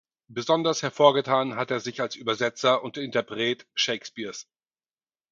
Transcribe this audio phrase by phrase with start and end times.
[0.29, 4.47] Besonders hervorgetan hat er sich als Übersetzer und Interpret Shakespeares.